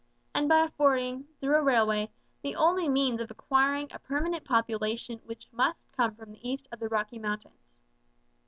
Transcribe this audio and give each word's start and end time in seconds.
and 0.33 0.49
by 0.49 0.63
affording, 0.65 1.23
through 1.39 1.53
a 1.55 1.61
railway, 1.61 2.09
the 2.41 2.55
only 2.55 2.89
means 2.89 3.21
of 3.21 3.29
acquiring 3.29 3.87
a 3.91 3.99
permanent 3.99 4.43
population 4.43 5.21
which 5.25 5.47
must 5.51 5.91
come 5.91 6.15
from 6.15 6.31
the 6.31 6.49
east 6.49 6.67
of 6.71 6.79
the 6.79 6.87
Rocky 6.89 7.19
Mountains. 7.19 7.75